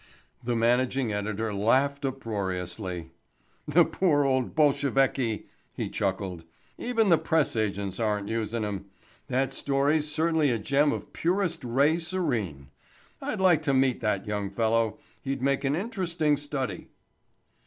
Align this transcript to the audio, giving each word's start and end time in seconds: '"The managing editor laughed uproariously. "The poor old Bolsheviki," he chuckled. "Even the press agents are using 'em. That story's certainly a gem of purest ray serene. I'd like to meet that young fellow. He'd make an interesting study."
'"The 0.43 0.55
managing 0.55 1.13
editor 1.13 1.53
laughed 1.53 2.05
uproariously. 2.05 3.11
"The 3.67 3.85
poor 3.85 4.25
old 4.25 4.55
Bolsheviki," 4.55 5.45
he 5.73 5.91
chuckled. 5.91 6.43
"Even 6.79 7.09
the 7.09 7.19
press 7.19 7.55
agents 7.55 7.99
are 7.99 8.19
using 8.19 8.65
'em. 8.65 8.85
That 9.27 9.53
story's 9.53 10.11
certainly 10.11 10.49
a 10.49 10.57
gem 10.57 10.91
of 10.91 11.13
purest 11.13 11.63
ray 11.63 11.99
serene. 11.99 12.69
I'd 13.21 13.39
like 13.39 13.61
to 13.61 13.75
meet 13.75 14.01
that 14.01 14.25
young 14.25 14.49
fellow. 14.49 14.97
He'd 15.21 15.43
make 15.43 15.63
an 15.63 15.75
interesting 15.75 16.35
study." 16.35 16.87